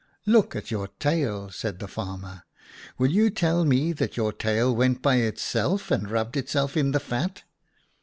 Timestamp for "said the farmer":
1.51-2.41